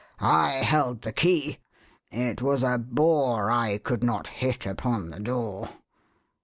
[0.17, 1.59] I held the key;
[2.09, 5.69] it was a bore I could not hit upon the door.